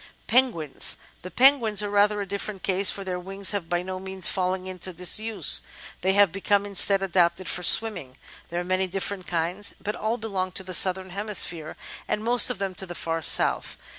[0.25, 4.27] Penguins The Penguins are rather a different case, for their wings have by no means
[4.27, 5.61] fallen into disuse;
[6.01, 8.17] they have become, instead, adapted for swimming.
[8.49, 11.77] There are many different kinds, but all belong to the Southern Hemisphere,
[12.07, 13.77] and most of them to the far south.